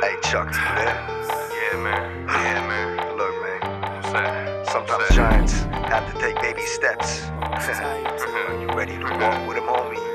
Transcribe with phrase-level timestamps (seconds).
[0.00, 0.96] Hey Chuck, you there?
[1.52, 2.26] Yeah, man.
[2.26, 3.18] Yeah, man.
[3.18, 4.64] Look, man.
[4.64, 5.52] Sometimes giants
[5.92, 7.24] have to take baby steps.
[7.26, 10.09] When you ready to walk with them, homie?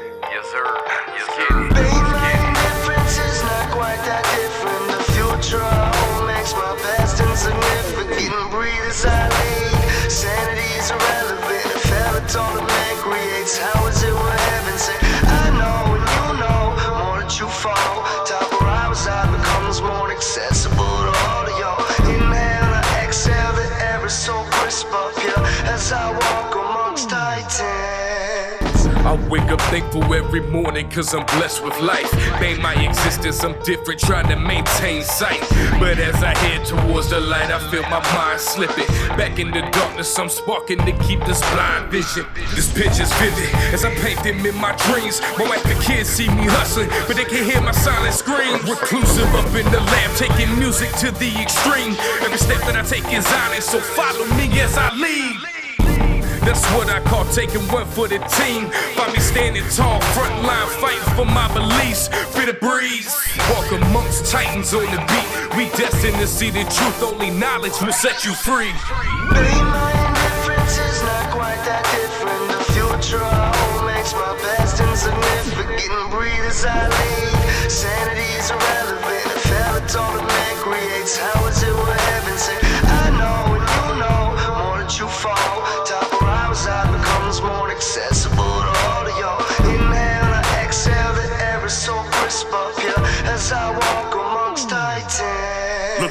[24.51, 25.33] Crisp up here
[25.73, 28.04] as I walk amongst titans.
[29.05, 32.11] I wake up thankful every morning cause I'm blessed with life.
[32.41, 35.41] Made my existence, I'm different, trying to maintain sight.
[35.79, 38.87] But as I head towards the light, I feel my mind slipping.
[39.15, 42.25] Back in the darkness, I'm sparking to keep this blind vision.
[42.55, 45.21] This picture's vivid as I paint them in my dreams.
[45.37, 48.57] My wife and kids see me hustling, but they can't hear my silent scream.
[48.65, 51.93] Reclusive up in the lab, taking music to the extreme.
[52.25, 55.54] Every step that I take is honest, so follow me as I lead.
[56.45, 58.69] That's what I call taking one for the team.
[58.93, 62.07] Find me standing tall, front line, fighting for my beliefs.
[62.37, 63.09] Feel the breeze,
[63.49, 65.57] walk amongst titans on the beat.
[65.57, 68.71] We destined to see the truth, only knowledge will set you free.
[69.33, 72.45] Babe, my indifference is not quite that different.
[72.53, 76.11] The future I hold makes my past insignificant.
[76.13, 77.71] Breathe as I leave.
[77.71, 79.33] Sanity is irrelevant.
[79.33, 81.17] If Peloton the man creates,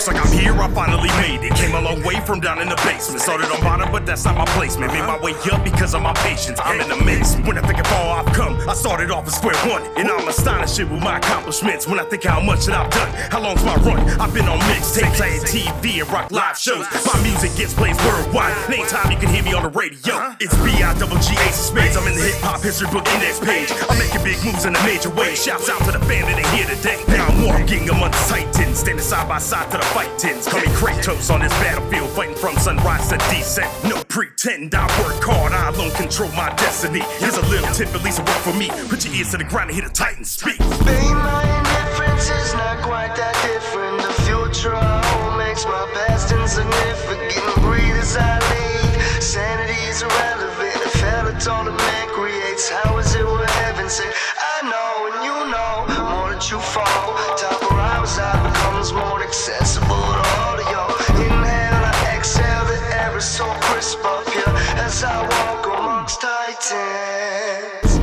[0.04, 1.56] Looks like I'm here, I finally made it.
[1.56, 3.22] Came a long way from down in the basement.
[3.22, 4.92] Started on bottom, but that's not my placement.
[4.92, 6.60] Made my way up because of my patience.
[6.62, 7.36] I'm in the mix.
[7.48, 9.80] When I think of all I've come, I started off at square one.
[9.96, 11.88] And I'm astonished with my accomplishments.
[11.88, 14.04] When I think how much that I've done, how long's my run?
[14.20, 16.84] I've been on mixtapes, I had TV and rock live shows.
[17.08, 18.52] My music gets played worldwide.
[18.68, 20.36] And anytime you can hear me on the radio, uh-huh.
[20.38, 21.96] it's B-I-double-G-A spades.
[21.96, 23.72] I'm in the hip hop history book index page.
[23.88, 25.34] I'm making big moves in a major way.
[25.34, 27.00] Shouts out to the fan that ain't here today.
[27.08, 30.48] Now I'm walking amongst titans, standing side by side to the fight tins.
[30.48, 33.70] Call me Kratos on this battlefield, fighting from sunrise to descent.
[33.84, 37.02] No pretend, I work hard, I alone control my destiny.
[37.22, 38.68] Here's a little tip, at least it work for me.
[38.90, 40.58] Put your ears to the ground and hear the titans speak.
[40.58, 44.02] Babe, my indifference is not quite that different.
[44.02, 47.46] The future I hold makes my past insignificant.
[47.62, 49.22] Breathe as I leave.
[49.22, 50.74] Sanity is irrelevant.
[50.82, 54.10] If Peloton the man creates, how is it what heaven said?
[54.10, 57.14] I know and you know more that you fall.
[57.38, 57.63] Top
[58.06, 60.92] I becomes more accessible to all of y'all.
[61.16, 64.44] Inhale, I exhale, the air is so crisp up here
[64.76, 67.98] as I walk amongst titans.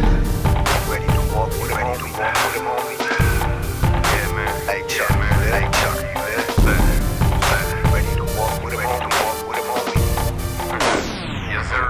[0.90, 2.18] Ready to walk with them, homie?
[2.18, 2.98] Walk with them, homie?
[4.10, 4.54] Yeah, man.
[4.66, 5.12] Hey Chuck,
[5.54, 5.98] hey Chuck?
[7.94, 8.82] Ready to walk with them?
[8.82, 10.02] Walk with them, homie?
[11.54, 11.86] Yes, sir.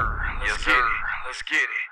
[0.46, 0.84] Yes, sir.
[1.28, 1.28] Let's.
[1.28, 1.91] Let's get it.